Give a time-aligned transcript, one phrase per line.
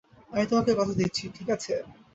[0.31, 1.73] আমি তোমাকে কথা দিচ্ছি, ঠিক আছে?